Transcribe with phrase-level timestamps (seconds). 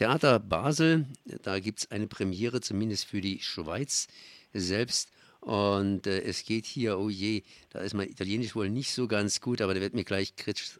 [0.00, 1.04] Theater Basel,
[1.42, 4.06] da gibt es eine Premiere, zumindest für die Schweiz
[4.54, 5.10] selbst.
[5.40, 9.42] Und äh, es geht hier, oh je, da ist mein Italienisch wohl nicht so ganz
[9.42, 10.32] gut, aber da wird mir gleich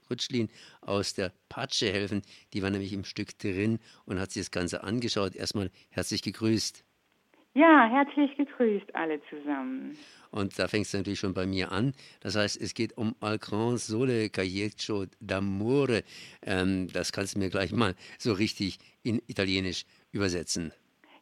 [0.08, 0.48] Rutschlin
[0.80, 2.22] aus der Patsche helfen.
[2.54, 5.36] Die war nämlich im Stück drin und hat sich das Ganze angeschaut.
[5.36, 6.82] Erstmal herzlich gegrüßt.
[7.54, 9.98] Ja, herzlich gegrüßt alle zusammen.
[10.30, 11.94] Und da fängst du natürlich schon bei mir an.
[12.20, 16.04] Das heißt, es geht um Al Gran Sole Cagliaccio d'Amore.
[16.46, 20.72] Ähm, das kannst du mir gleich mal so richtig in Italienisch übersetzen.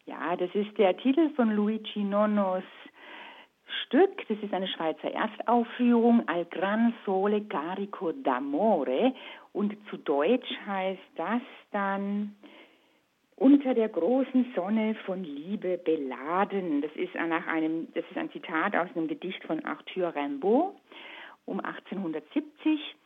[0.05, 2.65] Ja, das ist der Titel von Luigi Nonnos
[3.87, 4.29] Stück.
[4.29, 9.15] Das ist eine Schweizer Erstaufführung, Al Gran Sole Carico d'Amore.
[9.53, 11.41] Und zu Deutsch heißt das
[11.73, 12.37] dann
[13.39, 16.83] unter der großen Sonne von Liebe beladen.
[16.83, 20.75] Das ist nach einem, das ist ein Zitat aus einem Gedicht von Arthur Rimbaud
[21.47, 22.97] um 1870.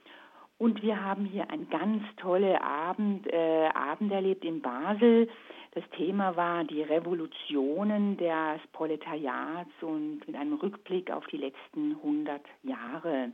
[0.58, 5.28] Und wir haben hier einen ganz tollen Abend, äh, Abend erlebt in Basel.
[5.74, 12.40] Das Thema war die Revolutionen des Proletariats und mit einem Rückblick auf die letzten 100
[12.62, 13.32] Jahre.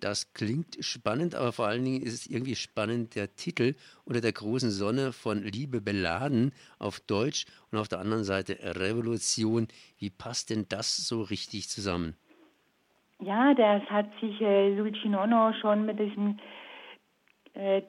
[0.00, 4.32] Das klingt spannend, aber vor allen Dingen ist es irgendwie spannend, der Titel unter der
[4.32, 9.68] großen Sonne von Liebe beladen auf Deutsch und auf der anderen Seite Revolution.
[9.98, 12.16] Wie passt denn das so richtig zusammen?
[13.20, 16.38] Ja, das hat sich äh, Luigi Nono schon mit diesem
[17.52, 17.82] äh,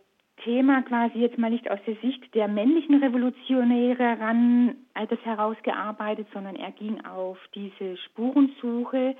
[0.43, 6.27] Thema quasi jetzt mal nicht aus der Sicht der männlichen Revolutionäre ran äh, das herausgearbeitet,
[6.33, 9.15] sondern er ging auf diese Spurensuche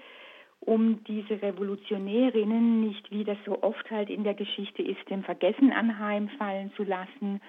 [0.62, 5.72] um diese Revolutionärinnen nicht, wie das so oft halt in der Geschichte ist, dem Vergessen
[5.72, 7.42] anheimfallen zu lassen.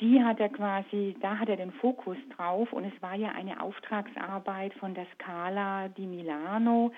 [0.00, 3.62] Die hat er quasi, da hat er den Fokus drauf und es war ja eine
[3.62, 6.92] Auftragsarbeit von der Scala di Milano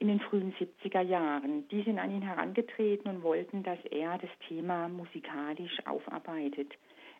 [0.00, 1.66] in den frühen 70er Jahren.
[1.68, 6.72] Die sind an ihn herangetreten und wollten, dass er das Thema musikalisch aufarbeitet.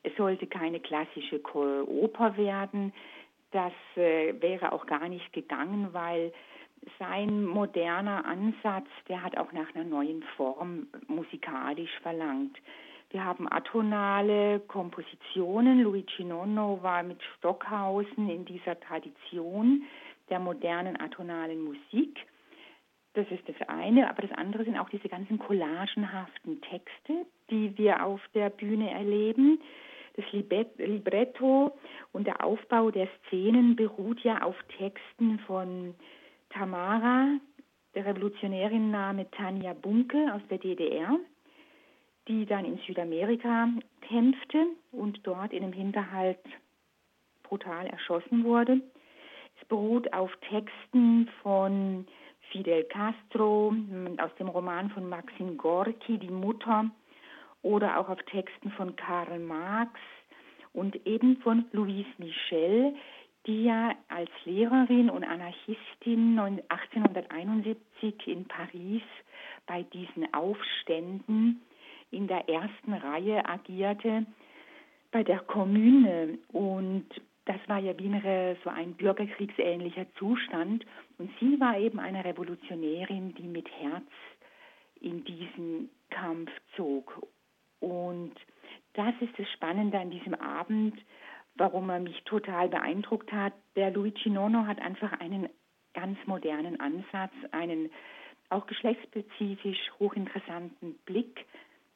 [0.02, 2.92] Es sollte keine klassische Oper werden.
[3.52, 6.32] Das äh, wäre auch gar nicht gegangen, weil
[6.98, 12.57] sein moderner Ansatz, der hat auch nach einer neuen Form musikalisch verlangt.
[13.11, 15.83] Wir haben atonale Kompositionen.
[15.83, 19.83] Luigi Nonno war mit Stockhausen in dieser Tradition
[20.29, 22.24] der modernen atonalen Musik.
[23.14, 28.05] Das ist das eine, aber das andere sind auch diese ganzen collagenhaften Texte, die wir
[28.05, 29.61] auf der Bühne erleben.
[30.14, 31.77] Das Libretto
[32.13, 35.95] und der Aufbau der Szenen beruht ja auf Texten von
[36.50, 37.38] Tamara,
[37.94, 41.18] der Revolutionärin Name Tanja Bunke aus der DDR,
[42.28, 43.68] die dann in Südamerika
[44.02, 46.39] kämpfte und dort in einem Hinterhalt
[47.42, 48.80] brutal erschossen wurde.
[49.60, 52.06] Es beruht auf Texten von
[52.50, 53.74] Fidel Castro,
[54.18, 56.90] aus dem Roman von Maxim Gorki, Die Mutter,
[57.62, 59.92] oder auch auf Texten von Karl Marx
[60.72, 62.94] und eben von Louise Michel,
[63.46, 69.02] die ja als Lehrerin und Anarchistin 1871 in Paris
[69.67, 71.62] bei diesen Aufständen
[72.11, 74.27] in der ersten Reihe agierte,
[75.11, 76.39] bei der Kommune.
[76.48, 77.06] Und
[77.46, 80.84] das war ja wie eine, so ein bürgerkriegsähnlicher Zustand.
[81.18, 84.07] Und sie war eben eine Revolutionärin, die mit Herz
[85.01, 87.27] in diesen Kampf zog.
[87.80, 88.34] Und
[88.95, 90.98] das ist das Spannende an diesem Abend,
[91.56, 93.52] warum er mich total beeindruckt hat.
[93.77, 95.48] Der Luigi Nono hat einfach einen
[95.94, 97.90] ganz modernen Ansatz, einen
[98.48, 101.46] auch geschlechtsspezifisch hochinteressanten Blick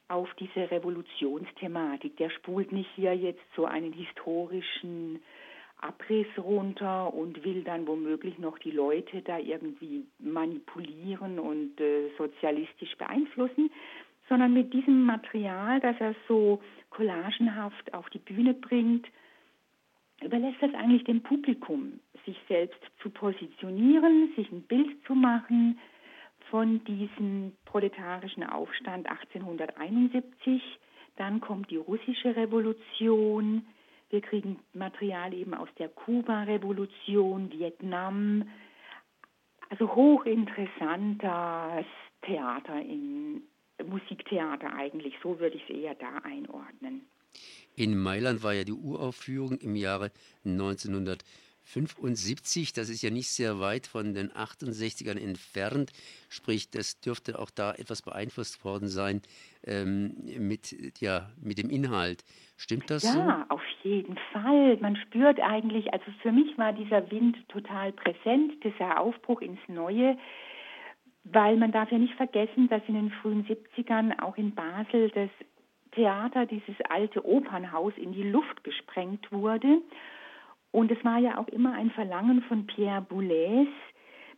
[0.09, 2.17] auf diese Revolutionsthematik.
[2.17, 5.21] Der spult nicht hier jetzt so einen historischen
[5.81, 12.97] Abriss runter und will dann womöglich noch die Leute da irgendwie manipulieren und äh, sozialistisch
[12.97, 13.71] beeinflussen,
[14.29, 19.07] sondern mit diesem Material, das er so collagenhaft auf die Bühne bringt,
[20.25, 25.79] überlässt das eigentlich dem Publikum, sich selbst zu positionieren, sich ein Bild zu machen
[26.51, 30.63] von diesem proletarischen Aufstand 1871.
[31.17, 33.67] Dann kommt die russische Revolution.
[34.11, 38.49] Wir kriegen Material eben aus der Kuba-Revolution, Vietnam.
[39.71, 41.87] Also hochinteressantes
[42.23, 43.43] Theater in
[43.85, 45.15] Musiktheater eigentlich.
[45.23, 47.07] So würde ich es eher da einordnen.
[47.77, 50.11] In Mailand war ja die Uraufführung im Jahre
[50.45, 52.73] 1975.
[52.73, 55.93] Das ist ja nicht sehr weit von den 68ern entfernt.
[56.29, 59.23] Sprich, das dürfte auch da etwas beeinflusst worden sein
[59.65, 62.25] ähm, mit, ja, mit dem Inhalt.
[62.57, 63.21] Stimmt das ja, so?
[63.55, 64.77] Auf jeden Fall.
[64.77, 70.17] Man spürt eigentlich, also für mich war dieser Wind total präsent, dieser Aufbruch ins Neue
[71.25, 75.31] weil man darf ja nicht vergessen, dass in den frühen 70ern auch in Basel das
[75.95, 79.81] Theater, dieses alte Opernhaus, in die Luft gesprengt wurde.
[80.71, 83.69] Und es war ja auch immer ein Verlangen von Pierre Boulez,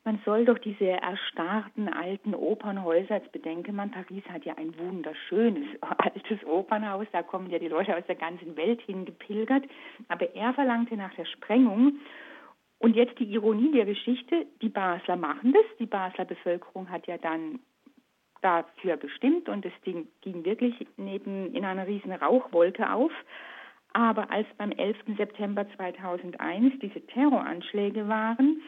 [0.06, 5.67] man soll doch diese erstarrten alten Opernhäuser, jetzt bedenke man, Paris hat ja ein wunderschönes
[5.81, 9.64] altes Opernhaus, da kommen ja die Leute aus der ganzen Welt hingepilgert,
[10.06, 11.99] aber er verlangte nach der Sprengung
[12.79, 17.19] und jetzt die Ironie der Geschichte, die Basler machen das, die Basler Bevölkerung hat ja
[17.19, 17.58] dann
[18.46, 23.10] dafür gestimmt und es ging, ging wirklich neben in einer riesen Rauchwolke auf.
[23.93, 24.98] Aber als beim 11.
[25.16, 28.62] September 2001 diese Terroranschläge waren,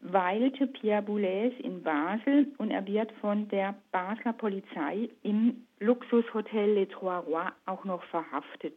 [0.00, 6.88] weilte Pierre Boulez in Basel und er wird von der Basler Polizei im Luxushotel Les
[6.88, 8.76] Trois Rois auch noch verhaftet,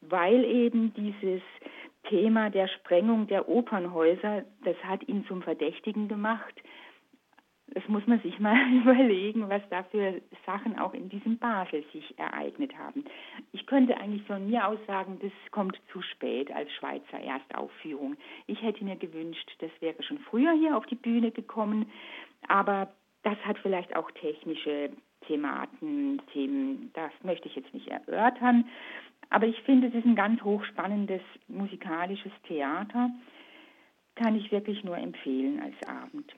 [0.00, 1.42] weil eben dieses
[2.08, 6.54] Thema der Sprengung der Opernhäuser, das hat ihn zum Verdächtigen gemacht
[7.74, 12.18] das muss man sich mal überlegen, was da für Sachen auch in diesem Basel sich
[12.18, 13.04] ereignet haben.
[13.52, 18.16] Ich könnte eigentlich von mir aus sagen, das kommt zu spät als Schweizer Erstaufführung.
[18.46, 21.90] Ich hätte mir gewünscht, das wäre schon früher hier auf die Bühne gekommen,
[22.48, 22.92] aber
[23.22, 24.90] das hat vielleicht auch technische
[25.26, 28.64] Thematen, Themen, das möchte ich jetzt nicht erörtern.
[29.30, 33.10] Aber ich finde, es ist ein ganz hochspannendes musikalisches Theater.
[34.16, 36.34] Kann ich wirklich nur empfehlen als Abend.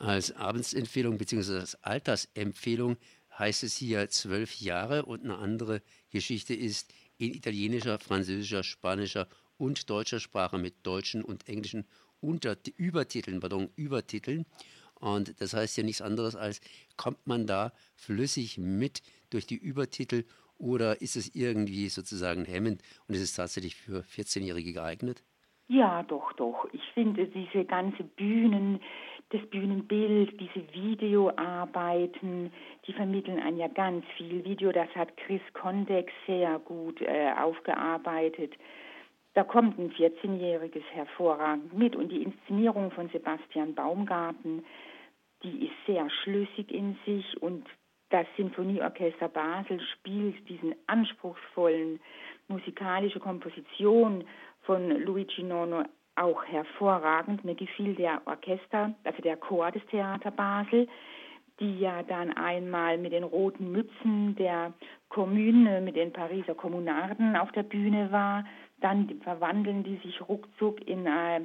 [0.00, 1.58] Als Abendsempfehlung bzw.
[1.58, 2.96] als Altersempfehlung
[3.38, 9.90] heißt es hier zwölf Jahre und eine andere Geschichte ist in italienischer, französischer, spanischer und
[9.90, 11.84] deutscher Sprache mit deutschen und englischen
[12.18, 14.46] Unter Übertiteln, pardon, Übertiteln.
[14.94, 16.62] Und das heißt ja nichts anderes als,
[16.96, 20.24] kommt man da flüssig mit durch die Übertitel
[20.56, 25.22] oder ist es irgendwie sozusagen hemmend und ist es tatsächlich für 14-Jährige geeignet?
[25.70, 26.66] Ja, doch, doch.
[26.72, 28.80] Ich finde diese ganze Bühnen,
[29.28, 32.52] das Bühnenbild, diese Videoarbeiten,
[32.84, 34.44] die vermitteln ein ja ganz viel.
[34.44, 38.54] Video, das hat Chris Kondex sehr gut äh, aufgearbeitet.
[39.34, 44.64] Da kommt ein 14-jähriges hervorragend mit und die Inszenierung von Sebastian Baumgarten,
[45.44, 47.64] die ist sehr schlüssig in sich und
[48.08, 52.00] das Sinfonieorchester Basel spielt diesen anspruchsvollen
[52.48, 54.24] musikalische Komposition
[54.70, 55.82] von Luigi Nono
[56.14, 57.44] auch hervorragend.
[57.44, 60.86] Mir gefiel der Orchester, also der Chor des Theater Basel,
[61.58, 64.72] die ja dann einmal mit den roten Mützen der
[65.08, 68.44] Kommune, mit den Pariser Kommunarden auf der Bühne war.
[68.80, 71.40] Dann verwandeln die sich ruckzuck in äh,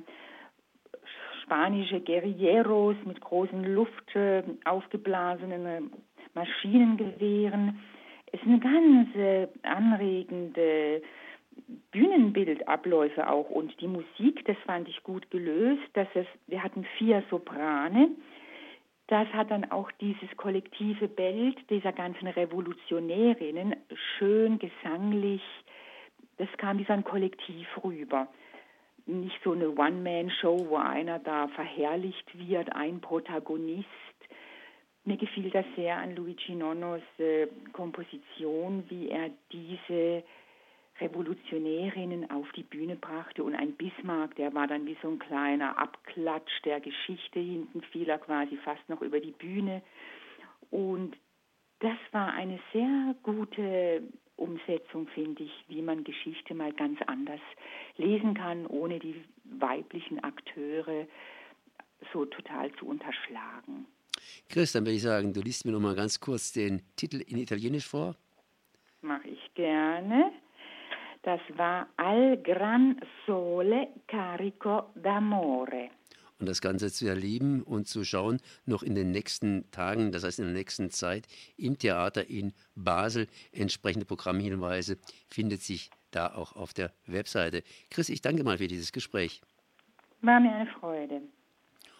[1.41, 5.91] spanische Guerilleros mit großen Luft äh, aufgeblasenen
[6.35, 7.79] Maschinengewehren.
[8.27, 11.01] Es ist eine ganz äh, anregende
[11.95, 15.81] Bühnenbildabläufe auch und die Musik, das fand ich gut gelöst.
[15.93, 18.09] Dass es, wir hatten vier Soprane.
[19.07, 23.75] Das hat dann auch dieses kollektive Bild dieser ganzen Revolutionärinnen
[24.17, 25.43] schön gesanglich,
[26.37, 28.27] das kam wie so ein Kollektiv rüber.
[29.05, 33.87] Nicht so eine One-Man-Show, wo einer da verherrlicht wird, ein Protagonist.
[35.05, 40.23] Mir gefiel das sehr an Luigi Nonnos äh, Komposition, wie er diese
[40.99, 45.77] Revolutionärinnen auf die Bühne brachte und ein Bismarck, der war dann wie so ein kleiner
[45.77, 49.81] Abklatsch der Geschichte, hinten fiel er quasi fast noch über die Bühne
[50.71, 51.17] und
[51.79, 54.03] das war eine sehr gute
[54.37, 57.41] Umsetzung, finde ich, wie man Geschichte mal ganz anders
[57.97, 61.07] lesen kann, ohne die weiblichen Akteure
[62.13, 63.85] so total zu unterschlagen.
[64.49, 67.37] Chris, dann würde ich sagen, du liest mir noch mal ganz kurz den Titel in
[67.37, 68.15] Italienisch vor.
[69.01, 70.31] Mache ich gerne.
[71.25, 75.89] Das war Al Gran Sole Carico d'Amore.
[76.39, 80.37] Und das Ganze zu erleben und zu schauen, noch in den nächsten Tagen, das heißt
[80.37, 81.27] in der nächsten Zeit,
[81.57, 83.25] im Theater in Basel.
[83.51, 87.63] Entsprechende Programmhinweise findet sich da auch auf der Webseite.
[87.89, 89.41] Chris, ich danke mal für dieses Gespräch.
[90.21, 91.23] War mir eine Freude.